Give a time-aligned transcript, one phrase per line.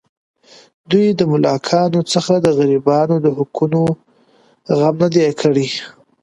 [0.91, 3.83] دوی د ملاکانو څخه د غریبانو د حقوقو
[4.77, 5.67] غم نه دی کړی.